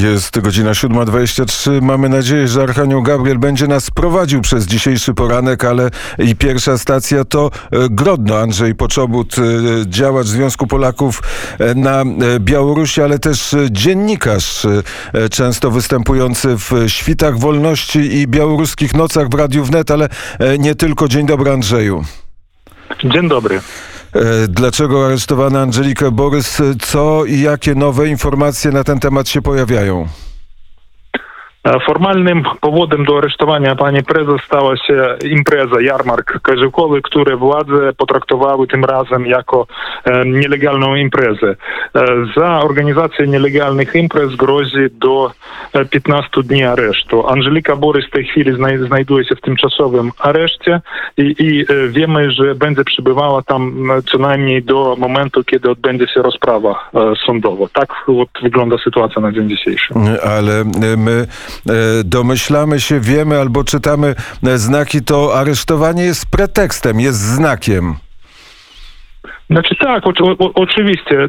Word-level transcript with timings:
Jest 0.00 0.40
godzina 0.40 0.70
7.23. 0.70 1.82
Mamy 1.82 2.08
nadzieję, 2.08 2.48
że 2.48 2.62
Archanioł 2.62 3.02
Gabriel 3.02 3.38
będzie 3.38 3.66
nas 3.66 3.90
prowadził 3.90 4.40
przez 4.40 4.66
dzisiejszy 4.66 5.14
poranek, 5.14 5.64
ale 5.64 5.90
i 6.18 6.36
pierwsza 6.36 6.78
stacja 6.78 7.24
to 7.24 7.50
e, 7.70 7.88
Grodno. 7.90 8.38
Andrzej 8.38 8.74
Poczobut, 8.74 9.36
e, 9.38 9.42
działacz 9.86 10.26
Związku 10.26 10.66
Polaków 10.66 11.22
e, 11.58 11.74
na 11.74 12.04
Białorusi, 12.40 13.02
ale 13.02 13.18
też 13.18 13.54
dziennikarz, 13.70 14.66
często 15.30 15.70
występujący 15.70 16.48
w 16.56 16.70
Świtach 16.86 17.38
Wolności 17.38 17.98
i 17.98 18.26
Białoruskich 18.26 18.94
Nocach 18.94 19.28
w 19.28 19.34
Radiu 19.34 19.64
Wnet, 19.64 19.90
ale 19.90 20.08
nie 20.58 20.74
tylko. 20.74 21.08
Dzień 21.08 21.26
dobry 21.26 21.50
Andrzeju. 21.50 22.04
Dzień 23.04 23.28
dobry. 23.28 23.60
E, 24.16 24.48
dlaczego 24.48 25.06
aresztowano 25.06 25.60
Angelikę 25.60 26.10
Borys? 26.10 26.62
Co 26.82 27.24
i 27.24 27.40
jakie 27.40 27.74
nowe 27.74 28.08
informacje 28.08 28.70
na 28.70 28.84
ten 28.84 28.98
temat 29.00 29.28
się 29.28 29.42
pojawiają? 29.42 30.08
Formalnym 31.86 32.42
powodem 32.60 33.04
do 33.04 33.18
aresztowania 33.18 33.76
pani 33.76 34.02
prezes 34.02 34.40
stała 34.46 34.76
się 34.76 35.16
impreza, 35.30 35.80
jarmark 35.80 36.40
karzyłkowy, 36.42 37.02
które 37.02 37.36
władze 37.36 37.92
potraktowały 37.96 38.66
tym 38.66 38.84
razem 38.84 39.26
jako 39.26 39.66
e, 40.04 40.24
nielegalną 40.24 40.94
imprezę. 40.94 41.56
E, 41.94 42.06
za 42.36 42.60
organizację 42.60 43.26
nielegalnych 43.26 43.94
imprez 43.94 44.36
grozi 44.36 44.86
do 44.92 45.30
15 45.90 46.30
e, 46.36 46.42
dni 46.42 46.64
aresztu. 46.64 47.28
Angelika 47.28 47.76
Borys 47.76 48.06
w 48.06 48.10
tej 48.10 48.24
chwili 48.24 48.56
znajduje 48.86 49.24
się 49.24 49.36
w 49.36 49.40
tymczasowym 49.40 50.10
areszcie 50.18 50.80
i, 51.16 51.64
e, 51.68 51.88
wiemy, 51.88 52.30
że 52.30 52.54
będzie 52.54 52.84
przybywała 52.84 53.42
tam 53.42 53.88
co 54.12 54.18
najmniej 54.18 54.62
do 54.62 54.96
momentu, 54.98 55.44
kiedy 55.44 55.70
odbędzie 55.70 56.06
się 56.08 56.22
rozprawa 56.22 56.90
e, 56.94 57.12
sądowa. 57.26 57.66
Tak 57.72 57.88
wygląda 58.42 58.76
sytuacja 58.84 59.22
na 59.22 59.32
dzień 59.32 59.48
dzisiejszy. 59.48 59.94
Ale 60.22 60.64
my 60.96 61.16
E, 61.16 61.26
domyślamy 62.04 62.80
się, 62.80 63.00
wiemy 63.00 63.40
albo 63.40 63.64
czytamy 63.64 64.14
e, 64.46 64.58
znaki, 64.58 65.02
to 65.02 65.38
aresztowanie 65.38 66.04
jest 66.04 66.26
pretekstem, 66.26 67.00
jest 67.00 67.18
znakiem. 67.18 68.05
Znaczy 69.50 69.74
tak, 69.80 70.06
o, 70.06 70.10
o, 70.38 70.50
oczywiście. 70.54 71.28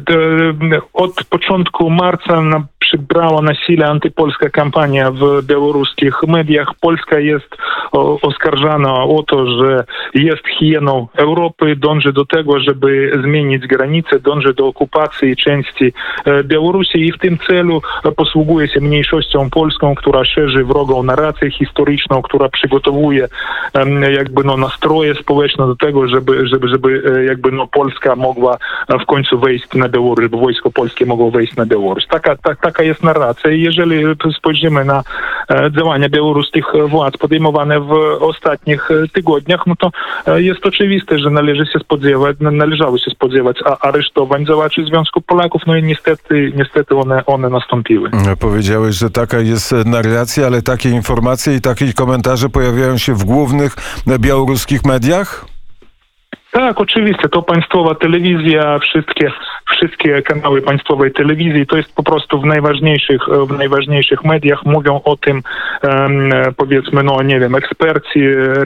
Od 0.92 1.24
początku 1.30 1.90
marca 1.90 2.42
przybrała 2.78 3.42
na 3.42 3.54
sile 3.54 3.86
antypolska 3.86 4.50
kampania 4.50 5.10
w 5.10 5.42
białoruskich 5.42 6.22
mediach. 6.22 6.68
Polska 6.80 7.18
jest 7.18 7.56
oskarżana 8.22 9.04
o 9.04 9.22
to, 9.22 9.46
że 9.46 9.84
jest 10.14 10.48
hieną 10.58 11.06
Europy, 11.16 11.76
dąży 11.76 12.12
do 12.12 12.24
tego, 12.24 12.60
żeby 12.60 13.12
zmienić 13.22 13.66
granice, 13.66 14.20
dąży 14.20 14.54
do 14.54 14.66
okupacji 14.66 15.36
części 15.36 15.92
e, 16.24 16.44
Białorusi 16.44 16.98
i 17.06 17.12
w 17.12 17.18
tym 17.18 17.38
celu 17.38 17.82
posługuje 18.16 18.68
się 18.68 18.80
mniejszością 18.80 19.50
polską, 19.50 19.94
która 19.94 20.24
szerzy 20.24 20.64
wrogą 20.64 21.02
narrację 21.02 21.50
historyczną, 21.50 22.22
która 22.22 22.48
przygotowuje 22.48 23.28
jakby 24.16 24.44
no 24.44 24.56
nastroje 24.56 25.14
społeczne 25.14 25.66
do 25.66 25.76
tego, 25.76 26.08
żeby, 26.08 26.48
żeby, 26.48 26.68
żeby 26.68 27.02
e, 27.16 27.24
jakby 27.24 27.52
no 27.52 27.66
Polska 27.66 28.07
mogła 28.16 28.58
w 29.02 29.06
końcu 29.06 29.38
wejść 29.38 29.64
na 29.74 29.88
Białoruś, 29.88 30.22
żeby 30.22 30.36
wojsko 30.36 30.70
polskie 30.70 31.06
mogło 31.06 31.30
wejść 31.30 31.56
na 31.56 31.66
Białoruś. 31.66 32.06
Taka, 32.06 32.36
ta, 32.36 32.54
taka 32.54 32.82
jest 32.82 33.02
narracja 33.02 33.50
i 33.50 33.60
jeżeli 33.60 34.04
spojrzymy 34.38 34.84
na 34.84 35.02
e, 35.50 35.70
działania 35.76 36.08
białoruskich 36.08 36.64
władz 36.88 37.16
podejmowane 37.16 37.80
w 37.80 37.92
ostatnich 38.20 38.90
e, 38.90 39.08
tygodniach, 39.08 39.66
no 39.66 39.74
to 39.76 39.90
e, 40.26 40.42
jest 40.42 40.66
oczywiste, 40.66 41.18
że 41.18 41.30
należy 41.30 41.66
się 41.72 41.78
spodziewać, 41.78 42.36
należało 42.40 42.98
się 42.98 43.10
spodziewać 43.10 43.56
aresztowań 43.80 44.46
działaczy 44.46 44.84
Związku 44.84 45.20
Polaków, 45.20 45.62
no 45.66 45.76
i 45.76 45.82
niestety, 45.82 46.52
niestety 46.56 46.96
one, 46.96 47.26
one 47.26 47.48
nastąpiły. 47.48 48.10
Powiedziałeś, 48.40 48.96
że 48.96 49.10
taka 49.10 49.38
jest 49.38 49.72
narracja, 49.84 50.46
ale 50.46 50.62
takie 50.62 50.90
informacje 50.90 51.54
i 51.54 51.60
takie 51.60 51.92
komentarze 51.92 52.48
pojawiają 52.48 52.98
się 52.98 53.14
w 53.14 53.24
głównych 53.24 53.76
białoruskich 54.18 54.84
mediach? 54.84 55.57
Tak, 56.50 56.80
oczywiście. 56.80 57.28
To 57.28 57.42
państwowa 57.42 57.94
telewizja, 57.94 58.78
wszystkie, 58.78 59.32
wszystkie 59.70 60.22
kanały 60.22 60.62
państwowej 60.62 61.12
telewizji, 61.12 61.66
to 61.66 61.76
jest 61.76 61.94
po 61.94 62.02
prostu 62.02 62.40
w 62.40 62.44
najważniejszych, 62.44 63.22
w 63.48 63.58
najważniejszych 63.58 64.24
mediach 64.24 64.64
mówią 64.64 65.00
o 65.04 65.16
tym, 65.16 65.42
um, 65.82 66.30
powiedzmy, 66.56 67.02
no 67.02 67.22
nie 67.22 67.40
wiem, 67.40 67.54
eksperci 67.54 68.20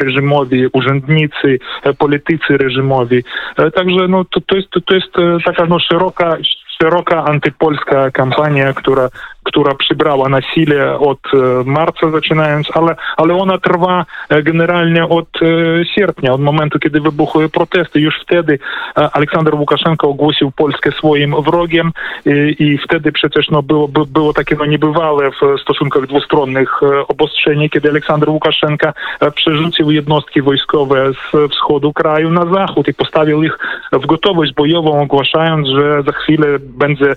reżimowi, 0.05 0.67
urzędnicy, 0.73 1.59
politycy 1.99 2.57
reżimowi. 2.57 3.23
E, 3.59 3.71
także 3.71 4.09
no, 4.09 4.25
to, 4.25 4.41
to, 4.41 4.57
jest, 4.57 4.69
to 4.87 4.95
jest 4.95 5.19
e, 5.19 5.39
taka 5.45 5.67
no, 5.67 5.79
szeroka, 5.79 6.37
szeroka 6.83 7.25
antypolska 7.25 8.11
kampania, 8.11 8.73
która 8.73 9.09
która 9.43 9.75
przybrała 9.75 10.29
na 10.29 10.43
sile 10.43 10.99
od 10.99 11.19
e, 11.35 11.39
marca 11.65 12.11
zaczynając, 12.11 12.69
ale, 12.75 12.97
ale 13.17 13.35
ona 13.35 13.59
trwa 13.59 14.07
e, 14.29 14.43
generalnie 14.43 15.09
od 15.09 15.29
e, 15.43 15.47
sierpnia, 15.85 16.33
od 16.33 16.41
momentu, 16.41 16.79
kiedy 16.79 17.01
wybuchły 17.01 17.49
protesty. 17.49 18.01
Już 18.01 18.15
wtedy 18.23 18.59
Aleksander 18.95 19.55
Łukaszenko 19.55 20.09
ogłosił 20.09 20.51
Polskę 20.51 20.93
swoim 20.93 21.35
wrogiem 21.43 21.93
i, 22.27 22.57
i 22.59 22.79
wtedy 22.79 23.13
przecież 23.13 23.51
no, 23.51 23.63
było, 23.63 23.89
było 23.89 24.33
takie 24.33 24.57
no, 24.57 24.67
niebywałe 24.67 25.31
w 25.31 25.61
stosunkach 25.63 26.07
dwustronnych 26.07 26.81
obostrzenie, 27.09 27.71
kiedy 27.71 27.89
Aleksander 27.89 28.31
Łukaszenka 28.31 28.93
przerzucił 29.35 29.91
jednostki 29.91 30.43
wojskowe 30.43 31.13
z 31.13 31.53
wschodu 31.53 31.93
kraju 31.93 32.31
na 32.31 32.47
zachód 32.47 32.89
i 32.89 32.95
postawił 32.95 33.43
ich 33.43 33.59
w 33.93 34.07
gotowość 34.07 34.55
bojową, 34.55 35.01
ogłaszając, 35.01 35.69
że 35.69 36.03
za 36.03 36.13
chwilę 36.13 36.47
będzie 36.61 37.15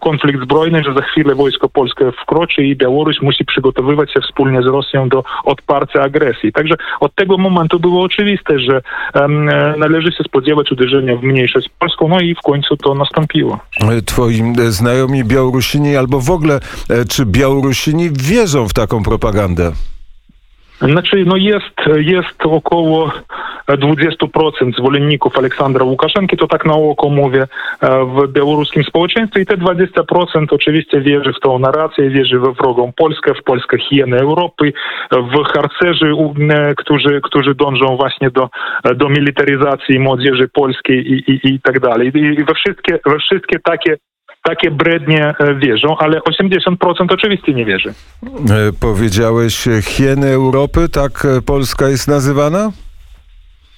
konflikt 0.00 0.42
zbrojny, 0.42 0.82
że 0.84 0.94
za 0.94 1.02
chwilę 1.02 1.34
wojsko 1.34 1.65
wojsko 1.74 1.96
polskie 1.96 2.22
wkroczy 2.22 2.62
i 2.62 2.76
Białoruś 2.76 3.16
musi 3.22 3.44
przygotowywać 3.44 4.12
się 4.12 4.20
wspólnie 4.20 4.62
z 4.62 4.66
Rosją 4.66 5.08
do 5.08 5.24
odparcia 5.44 6.02
agresji. 6.02 6.52
Także 6.52 6.74
od 7.00 7.14
tego 7.14 7.38
momentu 7.38 7.80
było 7.80 8.02
oczywiste, 8.02 8.60
że 8.60 8.82
um, 9.14 9.44
należy 9.78 10.12
się 10.12 10.24
spodziewać 10.24 10.72
uderzenia 10.72 11.16
w 11.16 11.22
mniejszość 11.22 11.68
polską, 11.78 12.08
no 12.08 12.20
i 12.20 12.34
w 12.34 12.40
końcu 12.40 12.76
to 12.76 12.94
nastąpiło. 12.94 13.58
Twoi 14.06 14.42
znajomi 14.56 15.24
Białorusini 15.24 15.96
albo 15.96 16.20
w 16.20 16.30
ogóle, 16.30 16.60
e, 16.90 17.04
czy 17.04 17.26
Białorusini 17.26 18.10
wierzą 18.12 18.68
w 18.68 18.74
taką 18.74 19.02
propagandę? 19.02 19.72
Znaczy, 20.80 21.24
no 21.26 21.36
jest, 21.36 21.76
jest 21.96 22.42
około 22.44 23.12
20% 23.68 24.76
zwolenników 24.78 25.38
Aleksandra 25.38 25.84
Łukaszenki, 25.84 26.36
to 26.36 26.46
tak 26.46 26.66
na 26.66 26.74
oko 26.74 27.08
mówię, 27.08 27.46
w 27.82 28.32
białoruskim 28.32 28.84
społeczeństwie 28.84 29.40
i 29.40 29.46
te 29.46 29.56
20% 29.56 30.46
oczywiście 30.50 31.00
wierzy 31.00 31.32
w 31.32 31.40
tą 31.40 31.58
narrację, 31.58 32.10
wierzy 32.10 32.38
we 32.38 32.52
wrogą 32.52 32.92
Polskę, 32.96 33.34
w 33.34 33.42
Polskę 33.42 33.78
hienę 33.78 34.16
Europy, 34.16 34.72
w 35.10 35.44
harcerzy, 35.44 36.12
którzy, 36.76 37.20
którzy 37.22 37.54
dążą 37.54 37.96
właśnie 37.96 38.30
do, 38.30 38.48
do 38.96 39.08
militaryzacji 39.08 39.98
młodzieży 39.98 40.48
polskiej 40.48 41.12
i, 41.12 41.30
i, 41.30 41.54
i 41.54 41.60
tak 41.60 41.80
dalej. 41.80 42.12
I 42.14 42.44
we 42.44 42.54
wszystkie, 42.54 42.98
we 43.06 43.18
wszystkie 43.18 43.58
takie 43.60 43.96
takie 44.46 44.70
brednie 44.70 45.34
e, 45.38 45.54
wierzą, 45.54 45.98
ale 45.98 46.20
80% 46.20 47.06
oczywiście 47.10 47.54
nie 47.54 47.64
wierzy. 47.64 47.88
E, 47.88 48.72
powiedziałeś 48.80 49.68
hieny 49.82 50.26
Europy, 50.26 50.88
tak 50.88 51.24
e, 51.24 51.42
Polska 51.42 51.88
jest 51.88 52.08
nazywana? 52.08 52.70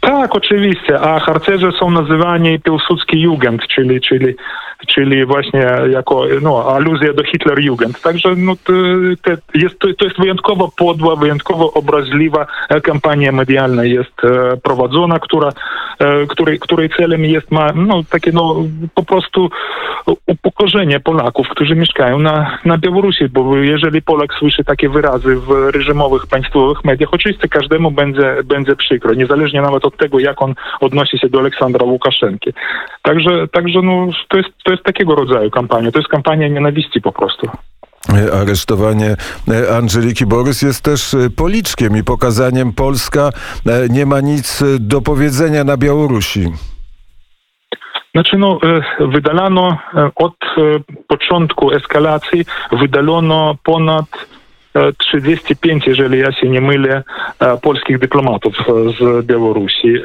Tak, 0.08 0.34
oczywiście, 0.36 1.00
a 1.00 1.20
harcerze 1.20 1.72
są 1.80 1.91
nazywani 1.91 2.60
Piłsudski 2.60 3.20
Jugend, 3.20 3.66
czyli, 3.66 4.00
czyli 4.00 4.34
czyli 4.86 5.24
właśnie 5.24 5.66
jako 5.90 6.24
no, 6.42 6.64
aluzja 6.74 7.12
do 7.12 7.24
Hitlerjugend. 7.24 8.00
Także 8.00 8.28
no, 8.36 8.56
to, 8.56 8.72
to, 9.22 9.30
jest, 9.54 9.78
to, 9.78 10.04
jest 10.04 10.18
wyjątkowo 10.18 10.70
podła, 10.76 11.16
wyjątkowo 11.16 11.72
obraźliwa 11.72 12.46
kampania 12.82 13.32
medialna 13.32 13.84
jest 13.84 14.24
e, 14.24 14.56
prowadzona, 14.56 15.18
która, 15.18 15.48
e, 15.98 16.26
której, 16.26 16.58
której 16.58 16.90
celem 16.96 17.24
jest 17.24 17.50
ma, 17.50 17.72
no, 17.74 18.02
takie 18.10 18.32
no, 18.32 18.54
po 18.94 19.02
prostu 19.02 19.50
upokorzenie 20.26 21.00
Polaków, 21.00 21.48
którzy 21.48 21.74
mieszkają 21.74 22.18
na, 22.18 22.58
na 22.64 22.78
Białorusi, 22.78 23.28
bo 23.28 23.56
jeżeli 23.56 24.02
Polak 24.02 24.34
słyszy 24.38 24.64
takie 24.64 24.88
wyrazy 24.88 25.36
w 25.36 25.50
reżimowych, 25.74 26.26
państwowych 26.26 26.84
mediach, 26.84 27.08
oczywiście 27.12 27.48
każdemu 27.48 27.90
będzie, 27.90 28.36
będzie 28.44 28.76
przykro, 28.76 29.14
niezależnie 29.14 29.62
nawet 29.62 29.84
od 29.84 29.96
tego, 29.96 30.19
jak 30.19 30.42
on 30.42 30.54
odnosi 30.81 31.19
się 31.19 31.28
do 31.28 31.38
Aleksandra 31.38 31.84
Łukaszenki. 31.84 32.52
Także, 33.02 33.48
także 33.48 33.82
no, 33.82 34.08
to 34.28 34.36
jest 34.36 34.48
to 34.69 34.73
jest 34.73 34.85
takiego 34.85 35.15
rodzaju 35.15 35.50
kampania. 35.50 35.91
To 35.91 35.99
jest 35.99 36.11
kampania 36.11 36.49
nienawiści 36.49 37.00
po 37.00 37.12
prostu. 37.12 37.50
Aresztowanie 38.43 39.17
e, 39.49 39.76
Angeliki 39.76 40.26
Borys 40.26 40.62
jest 40.62 40.85
też 40.85 41.15
e, 41.15 41.31
policzkiem 41.31 41.97
i 41.97 42.05
pokazaniem 42.05 42.73
Polska 42.73 43.31
e, 43.67 43.88
nie 43.88 44.06
ma 44.06 44.20
nic 44.20 44.65
do 44.81 45.00
powiedzenia 45.00 45.65
na 45.65 45.76
Białorusi. 45.76 46.53
Znaczy, 48.15 48.38
no, 48.38 48.59
wydalano 49.00 49.79
od 50.15 50.35
początku 51.06 51.73
eskalacji, 51.73 52.44
wydalono 52.73 53.55
ponad 53.65 54.05
e, 54.05 54.38
35, 54.99 55.87
jeżeli 55.87 56.19
ja 56.19 56.32
się 56.32 56.49
nie 56.49 56.61
mylę, 56.61 57.03
e, 57.41 57.56
polskich 57.56 57.99
dyplomatów 57.99 58.55
e, 58.61 58.65
z 58.93 59.26
Białorusi. 59.26 59.88
E, 59.88 60.00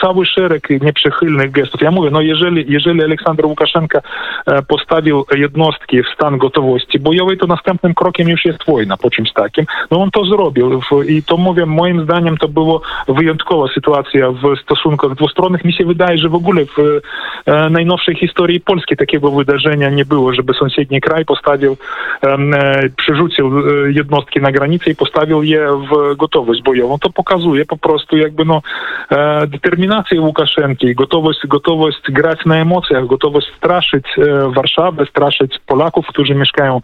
Cały 0.00 0.26
szereg 0.26 0.70
nieprzychylnych 0.70 1.50
gestów. 1.50 1.80
Ja 1.82 1.90
mówię, 1.90 2.10
no 2.10 2.20
jeżeli, 2.20 2.64
jeżeli 2.68 3.02
Aleksander 3.02 3.46
Łukaszenka 3.46 4.00
e, 4.46 4.62
postawił 4.62 5.24
jednostki 5.36 6.02
w 6.02 6.08
stan 6.14 6.38
gotowości 6.38 6.98
bojowej, 6.98 7.38
to 7.38 7.46
następnym 7.46 7.94
krokiem 7.94 8.28
już 8.28 8.44
jest 8.44 8.64
wojna 8.66 8.96
po 8.96 9.10
czymś 9.10 9.32
takim. 9.32 9.66
No 9.90 10.02
on 10.02 10.10
to 10.10 10.24
zrobił 10.24 10.80
i 11.08 11.22
to 11.22 11.36
mówię, 11.36 11.66
moim 11.66 12.04
zdaniem 12.04 12.36
to 12.36 12.48
było 12.48 12.82
wyjątkowa 13.08 13.68
sytuacja 13.74 14.30
w 14.30 14.60
stosunkach 14.62 15.14
dwustronnych. 15.14 15.64
Mi 15.64 15.72
się 15.72 15.84
wydaje, 15.84 16.18
że 16.18 16.28
w 16.28 16.34
ogóle 16.34 16.64
w 16.64 17.00
e, 17.46 17.70
najnowszej 17.70 18.14
historii 18.14 18.60
Polski 18.60 18.96
takiego 18.96 19.30
wydarzenia 19.30 19.90
nie 19.90 20.04
było, 20.04 20.34
żeby 20.34 20.52
sąsiedni 20.54 21.00
kraj 21.00 21.24
postawił, 21.24 21.76
e, 22.22 22.88
przerzucił 22.96 23.58
e, 23.58 23.92
jednostki 23.94 24.40
na 24.40 24.52
granicę 24.52 24.90
i 24.90 24.96
postawił 24.96 25.42
je 25.42 25.66
w 25.90 26.16
gotowość 26.16 26.62
bojową. 26.62 26.98
To 26.98 27.10
pokazuje 27.10 27.64
po 27.64 27.76
prostu 27.76 28.16
jakby 28.16 28.44
no 28.44 28.62
e, 29.10 29.46
determinację 29.46 30.20
Łukaszenki, 30.20 30.94
gotowość, 30.94 31.40
gotowość 31.46 32.00
grać 32.08 32.44
na 32.46 32.56
emocjach, 32.56 33.06
gotowość 33.06 33.46
straszyć 33.56 34.06
e, 34.18 34.52
Warszawę, 34.54 35.06
straszyć 35.06 35.58
Polaków, 35.66 36.06
którzy 36.06 36.34
mieszkają 36.34 36.80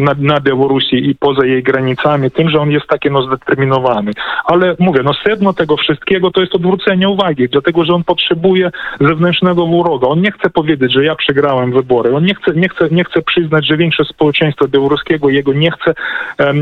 na, 0.00 0.14
na 0.18 0.40
Białorusi 0.40 1.10
i 1.10 1.14
poza 1.14 1.46
jej 1.46 1.62
granicami, 1.62 2.30
tym, 2.30 2.50
że 2.50 2.60
on 2.60 2.70
jest 2.70 2.86
taki 2.86 3.10
no 3.10 3.22
zdeterminowany. 3.22 4.12
Ale 4.44 4.76
mówię, 4.78 5.00
no 5.04 5.12
sedno 5.26 5.52
tego 5.52 5.76
wszystkiego 5.76 6.30
to 6.30 6.40
jest 6.40 6.54
odwrócenie 6.54 7.08
uwagi, 7.08 7.48
dlatego, 7.48 7.84
że 7.84 7.92
on 7.94 8.04
potrzebuje 8.04 8.70
zewnętrznego 9.00 9.66
wroga. 9.66 10.08
On 10.08 10.20
nie 10.20 10.32
chce 10.32 10.50
powiedzieć, 10.50 10.92
że 10.92 11.04
ja 11.04 11.14
przegrałem 11.14 11.72
wybory. 11.72 12.16
On 12.16 12.24
nie 12.24 12.34
chce, 12.34 12.52
nie 12.54 12.68
chce, 12.68 12.88
nie 12.90 13.04
chce 13.04 13.22
przyznać, 13.22 13.66
że 13.66 13.76
większość 13.76 14.10
społeczeństwa 14.10 14.68
białoruskiego 14.68 15.30
jego 15.38 15.52
nie 15.52 15.70
chce, 15.70 15.94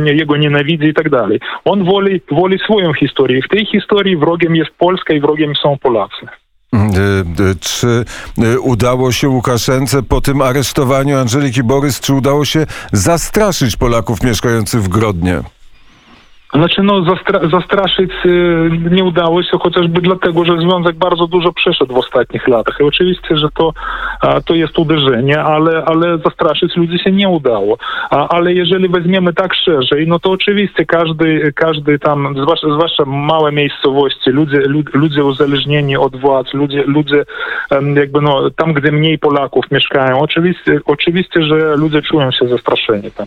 jego 0.05 0.37
nienawidzi 0.37 0.87
i 0.87 0.95
tak 0.95 1.11
dalej. 1.11 1.41
On 1.65 1.85
woli, 1.85 2.21
woli 2.31 2.59
swoją 2.59 2.93
historię. 2.93 3.43
W 3.43 3.49
tej 3.49 3.67
historii 3.67 4.17
wrogiem 4.17 4.57
jest 4.57 4.71
Polska 4.79 5.15
i 5.15 5.21
wrogiem 5.21 5.53
są 5.63 5.79
Polacy. 5.79 6.27
Y, 6.75 6.79
y, 7.43 7.57
Czy 7.61 8.05
y, 8.45 8.61
udało 8.61 9.13
się 9.13 9.29
Łukaszence 9.29 10.03
po 10.03 10.21
tym 10.21 10.43
aresztowaniu 10.43 11.19
Angeliki 11.19 11.63
Borys, 11.63 12.01
czy 12.01 12.15
udało 12.15 12.45
się 12.45 12.67
zastraszyć 12.93 13.77
Polaków 13.77 14.23
mieszkających 14.23 14.83
w 14.83 14.89
Grodnie? 14.89 15.41
Znaczy, 16.55 16.83
no, 16.83 17.01
zastra- 17.01 17.51
zastraszyć 17.51 18.11
y, 18.27 18.71
nie 18.91 19.05
udało 19.05 19.43
się, 19.43 19.59
chociażby 19.63 20.01
dlatego, 20.01 20.45
że 20.45 20.59
Związek 20.59 20.97
bardzo 20.97 21.27
dużo 21.27 21.53
przeszedł 21.53 21.95
w 21.95 21.99
ostatnich 21.99 22.49
latach. 22.49 22.77
I 22.81 22.83
oczywiście, 22.83 23.37
że 23.37 23.49
to, 23.55 23.73
to 24.45 24.55
jest 24.55 24.79
uderzenie, 24.79 25.41
ale, 25.41 25.85
ale 25.85 26.19
zastraszyć 26.19 26.77
ludzi 26.77 26.99
się 26.99 27.13
nie 27.13 27.29
udało. 27.29 27.79
Ale 28.11 28.53
jeżeli 28.53 28.89
weźmiemy 28.89 29.33
tak 29.33 29.55
szerzej, 29.55 30.07
no 30.07 30.19
to 30.19 30.31
oczywiście 30.31 30.85
każdy, 30.85 31.53
każdy 31.53 31.99
tam, 31.99 32.35
zwłaszcza, 32.43 32.69
zwłaszcza 32.75 33.05
małe 33.05 33.53
miejscowości, 33.53 34.31
ludzie, 34.31 34.59
lud, 34.59 34.95
ludzie 34.95 35.25
uzależnieni 35.25 35.97
od 35.97 36.17
władz, 36.17 36.55
ludzie, 36.55 36.85
ludzie 36.87 37.25
jakby 37.95 38.21
no, 38.21 38.51
tam, 38.51 38.73
gdzie 38.73 38.93
mniej 38.93 39.19
Polaków 39.19 39.65
mieszkają, 39.71 40.19
oczywiście, 40.19 40.81
oczywiście, 40.85 41.43
że 41.43 41.77
ludzie 41.77 42.03
czują 42.03 42.31
się 42.31 42.49
zastraszeni 42.49 43.11
tam. 43.11 43.27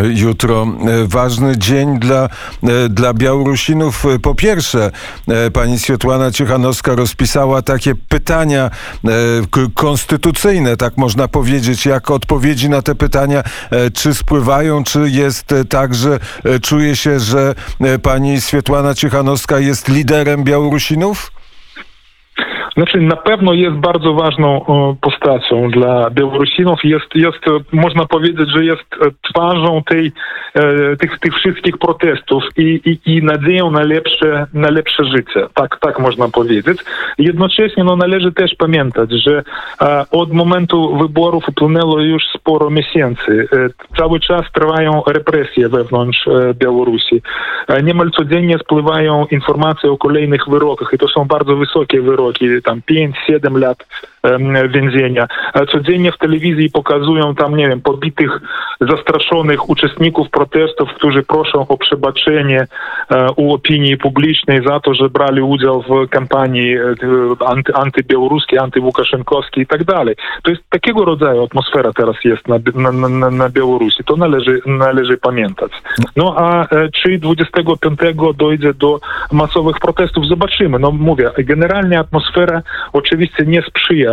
Jutro 0.00 0.62
e, 0.62 1.06
ważny 1.08 1.58
dzień 1.58 1.98
dla, 1.98 2.24
e, 2.24 2.88
dla 2.88 3.14
Białorusinów. 3.14 4.06
E, 4.06 4.18
Po 4.18 4.34
pierwsze, 4.34 4.90
pani 5.52 5.78
Światłana 5.78 6.30
Ciechanowska 6.30 6.94
rozpisała 6.94 7.62
takie 7.62 7.94
pytania 8.08 8.70
konstytucyjne, 9.74 10.76
tak 10.76 10.96
można 10.96 11.28
powiedzieć, 11.28 11.86
jak 11.86 12.10
odpowiedzi 12.10 12.68
na 12.68 12.82
te 12.82 12.94
pytania, 12.94 13.42
czy 13.94 14.14
spływają, 14.14 14.84
czy 14.84 15.10
jest 15.10 15.54
tak, 15.68 15.94
że 15.94 16.18
czuje 16.62 16.96
się, 16.96 17.20
że 17.20 17.54
pani 18.02 18.40
Światłana 18.40 18.94
Ciechanowska 18.94 19.58
jest 19.58 19.88
liderem 19.88 20.44
Białorusinów? 20.44 21.32
Znaczy, 22.76 23.00
na 23.00 23.16
pewno 23.16 23.52
jest 23.52 23.76
bardzo 23.76 24.14
ważną 24.14 24.66
e, 24.66 24.96
postacią 25.22 25.70
dla 25.70 26.10
Białorusinów. 26.10 26.84
Jest, 26.84 27.14
jest, 27.14 27.38
można 27.72 28.06
powiedzieć, 28.06 28.50
że 28.50 28.64
jest 28.64 28.84
e, 29.00 29.10
twarzą 29.22 29.82
tej, 29.82 30.12
e, 30.54 30.96
tych, 30.96 31.18
tych 31.18 31.34
wszystkich 31.34 31.78
protestów 31.78 32.44
i, 32.56 32.80
i, 32.84 33.16
i 33.16 33.22
nadzieją 33.22 33.70
na 33.70 33.82
lepsze, 33.82 34.46
na 34.54 34.70
lepsze 34.70 35.04
życie. 35.04 35.46
Tak, 35.54 35.78
tak 35.80 35.98
można 35.98 36.28
powiedzieć. 36.28 36.78
Jednocześnie 37.18 37.84
no, 37.84 37.96
należy 37.96 38.32
też 38.32 38.54
pamiętać, 38.54 39.10
że 39.10 39.42
od 40.10 40.32
momentu 40.32 40.96
wyborów 40.96 41.48
upłynęło 41.48 42.00
już 42.00 42.22
sporo 42.34 42.70
miesięcy. 42.70 43.48
E, 43.52 43.96
cały 43.96 44.20
czas 44.20 44.42
trwają 44.54 45.02
represje 45.06 45.68
wewnątrz 45.68 46.28
Białorusi. 46.54 47.22
Niemal 47.82 48.10
codziennie 48.10 48.58
spływają 48.58 49.26
informacje 49.26 49.90
o 49.90 49.98
kolejnych 49.98 50.48
wyrokach 50.48 50.88
i 50.92 50.98
to 50.98 51.08
są 51.08 51.24
bardzo 51.24 51.56
wysokie 51.56 52.00
wyroki, 52.00 52.46
tam 52.64 52.80
5-7 53.30 53.58
lat 53.58 53.86
więzienia. 54.68 55.26
Codziennie 55.72 56.12
w 56.12 56.18
telewizji 56.18 56.70
pokazują 56.70 57.34
tam, 57.34 57.56
nie 57.56 57.68
wiem, 57.68 57.80
pobitych, 57.80 58.40
zastraszonych 58.80 59.68
uczestników 59.68 60.30
protestów, 60.30 60.88
którzy 60.96 61.22
proszą 61.22 61.66
o 61.68 61.78
przebaczenie 61.78 62.66
e, 63.10 63.26
u 63.36 63.54
opinii 63.54 63.96
publicznej 63.96 64.60
za 64.66 64.80
to, 64.80 64.94
że 64.94 65.10
brali 65.10 65.42
udział 65.42 65.82
w 65.82 66.08
kampanii 66.08 66.76
e, 66.76 66.94
anty, 67.46 67.74
antybiałoruskiej, 67.74 68.58
antywłukaszenkowskiej 68.58 69.64
i 69.64 69.66
tak 69.66 69.84
dalej. 69.84 70.14
To 70.42 70.50
jest 70.50 70.62
takiego 70.70 71.04
rodzaju 71.04 71.44
atmosfera 71.44 71.92
teraz 71.92 72.16
jest 72.24 72.48
na, 72.48 72.58
na, 72.74 73.08
na, 73.08 73.30
na 73.30 73.48
Białorusi. 73.48 74.04
To 74.04 74.16
należy, 74.16 74.60
należy 74.66 75.16
pamiętać. 75.16 75.72
No 76.16 76.34
a 76.36 76.62
e, 76.62 76.88
czy 76.88 77.18
25 77.18 78.00
dojdzie 78.36 78.74
do 78.74 79.00
masowych 79.32 79.78
protestów? 79.80 80.26
Zobaczymy. 80.26 80.78
No 80.78 80.90
mówię, 80.90 81.30
generalnie 81.38 81.98
atmosfera 81.98 82.62
oczywiście 82.92 83.46
nie 83.46 83.62
sprzyja 83.62 84.11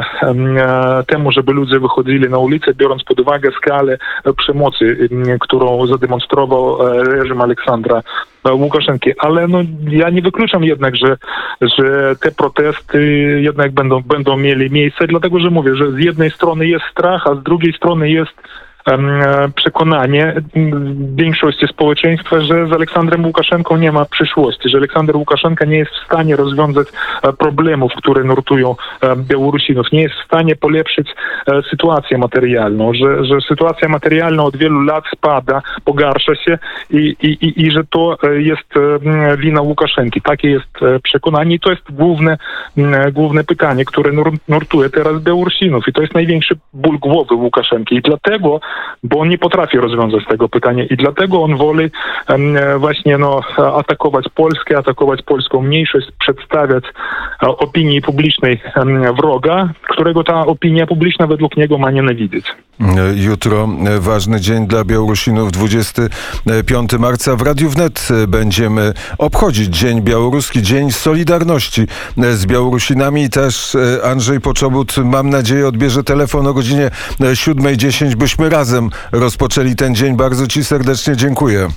temu, 1.08 1.32
żeby 1.32 1.54
ludzie 1.54 1.80
wychodzili 1.80 2.30
na 2.30 2.38
ulicę, 2.38 2.74
biorąc 2.74 3.04
pod 3.04 3.20
uwagę 3.20 3.52
skalę 3.52 3.98
e, 4.24 4.34
przemocy, 4.34 5.10
em, 5.12 5.40
którą 5.40 5.88
zademonstrował 5.88 6.88
e, 6.88 7.04
reżim 7.04 7.42
Aleksandra 7.42 8.02
e, 8.46 8.54
Łukaszenki. 8.54 9.12
Ale 9.20 9.48
no, 9.48 9.60
ja 9.90 10.10
nie 10.10 10.22
wykluczam 10.22 10.64
jednak, 10.64 10.96
że, 10.96 11.18
że 11.62 12.16
te 12.16 12.32
protesty 12.32 13.02
jednak 13.42 13.72
będą, 13.72 14.02
będą 14.02 14.38
mieli 14.38 14.72
miejsce, 14.72 15.08
dlatego 15.08 15.40
że 15.40 15.50
mówię, 15.50 15.76
że 15.76 15.92
z 15.92 15.98
jednej 15.98 16.32
strony 16.32 16.68
jest 16.68 16.86
strach, 16.92 17.28
a 17.28 17.36
z 17.36 17.44
drugiej 17.44 17.74
strony 17.74 18.10
jest 18.10 18.34
e, 18.38 18.69
przekonanie 19.56 20.34
m, 20.56 21.16
większości 21.16 21.68
społeczeństwa, 21.68 22.42
że 22.42 22.68
z 22.68 22.74
Aleksandrem 22.74 23.26
Łukaszenką 23.26 23.78
nie 23.78 23.92
ma 23.92 24.06
przyszłości, 24.06 24.70
że 24.70 24.78
Aleksander 24.78 25.18
Łukaszenka 25.18 25.66
nie 25.66 25.78
jest 25.78 25.92
w 25.92 26.06
stanie 26.06 26.36
rozwiązać 26.36 26.88
e, 27.24 27.34
problemów, 27.34 27.92
które 27.98 28.24
nurtują 28.24 28.76
e, 29.02 29.16
Białorusinów, 29.16 29.92
nie 29.92 30.02
jest 30.02 30.16
w 30.16 30.26
stanie 30.26 30.56
polepszyć 30.56 31.08
e, 31.48 31.62
sytuację 31.70 32.18
materialną, 32.18 32.94
że, 32.94 33.26
że 33.26 33.42
sytuacja 33.48 33.90
materialna 33.90 34.44
od 34.44 34.58
wielu 34.58 34.82
lat 34.82 35.04
spada, 35.16 35.62
pogarsza 35.86 36.36
się 36.36 36.58
i, 36.90 37.16
i, 37.22 37.66
i, 37.66 37.72
że 37.72 37.84
to 37.84 38.18
e, 38.24 38.42
jest 38.42 38.78
e, 38.78 39.38
wina 39.38 39.62
Łukaszenki. 39.62 40.22
Takie 40.22 40.50
jest 40.50 40.84
e, 40.84 41.00
przekonanie 41.00 41.56
i 41.56 41.60
to 41.60 41.70
jest 41.70 41.92
główne, 41.92 42.38
główne 43.14 43.44
pytanie, 43.44 43.86
które 43.86 44.12
nur, 44.12 44.32
nurtuje 44.48 44.90
teraz 44.90 45.22
Białorusinów 45.22 45.88
i 45.88 45.94
to 45.94 46.02
jest 46.02 46.14
największy 46.14 46.56
ból 46.74 47.00
głowy 47.00 47.36
Łukaszenki 47.36 47.96
i 47.96 48.02
dlatego, 48.02 48.60
bo 49.04 49.20
on 49.20 49.30
nie 49.30 49.38
potrafi 49.38 49.78
rozwiązać 49.78 50.26
tego 50.26 50.50
pytania 50.50 50.84
i 50.84 50.96
dlatego 50.98 51.42
on 51.42 51.58
woli 51.58 51.90
e, 52.28 52.78
właśnie 52.78 53.18
no, 53.18 53.42
atakować 53.58 54.26
Polskę, 54.36 54.78
atakować 54.78 55.22
polską 55.22 55.62
mniejszość, 55.62 56.08
przedstawiać 56.20 56.84
e, 57.44 57.48
opinii 57.48 58.02
publicznej 58.02 58.62
wroga, 59.18 59.70
którego 59.90 60.24
ta 60.24 60.46
opinia 60.46 60.88
publiczna 60.88 61.28
według 61.28 61.58
niego 61.58 61.78
ma 61.78 61.92
nienawidzieć. 61.92 62.46
Jutro 63.16 63.70
e, 63.86 64.00
ważny 64.00 64.42
dzień 64.42 64.68
dla 64.68 64.84
Białorusinów, 64.84 65.52
25 65.52 66.94
marca. 67.00 67.36
W 67.36 67.42
Radiu 67.42 67.70
Wnet 67.70 68.08
e, 68.12 68.28
będziemy 68.28 68.94
obchodzić 69.18 69.78
Dzień 69.78 70.02
Białoruski, 70.02 70.62
Dzień 70.62 70.92
Solidarności 70.92 71.88
e, 72.18 72.34
z 72.34 72.46
Białorusinami. 72.46 73.30
Też 73.30 73.78
Andrzej 74.04 74.42
Poczobut, 74.42 74.98
mam 74.98 75.30
nadzieję, 75.30 75.68
odbierze 75.68 76.04
telefon 76.04 76.48
o 76.48 76.54
godzinie 76.54 76.86
e, 76.86 77.24
7.10, 77.24 78.16
byśmy 78.16 78.50
razem 78.50 78.90
rozpoczęli 79.12 79.76
ten 79.76 79.96
dzień. 79.96 80.18
Bardzo 80.18 80.48
Ci 80.48 80.64
serdecznie 80.64 81.16
dziękuję. 81.16 81.68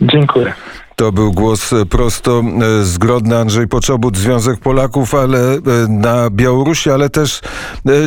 Dziękuję. 0.00 0.52
To 0.98 1.12
był 1.12 1.32
głos 1.32 1.72
e, 1.72 1.86
prosto 1.86 2.40
e, 2.40 2.42
z 2.84 2.98
Grodna 2.98 3.38
Andrzej 3.38 3.68
Poczobut, 3.68 4.16
Związek 4.16 4.60
Polaków, 4.60 5.14
ale 5.14 5.54
e, 5.54 5.60
na 5.88 6.30
Białorusi, 6.30 6.90
ale 6.90 7.10
też 7.10 7.40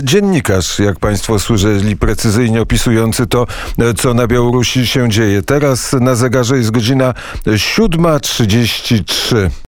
dziennikarz, 0.03 0.79
jak 0.79 0.99
Państwo 0.99 1.39
słyszeli, 1.39 1.97
precyzyjnie 1.97 2.61
opisujący 2.61 3.27
to, 3.27 3.47
co 3.97 4.13
na 4.13 4.27
Białorusi 4.27 4.87
się 4.87 5.09
dzieje. 5.09 5.41
Teraz 5.41 5.93
na 5.93 6.15
zegarze 6.15 6.57
jest 6.57 6.71
godzina 6.71 7.13
7.33. 7.45 9.51